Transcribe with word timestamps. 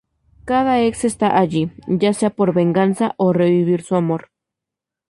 Cada 0.45 0.79
ex 0.81 1.05
esta 1.05 1.37
allí, 1.37 1.69
ya 1.87 2.11
sea 2.15 2.31
por 2.31 2.55
venganza 2.55 3.13
o 3.17 3.33
revivir 3.33 3.83
su 3.83 3.95
amor. 3.95 4.31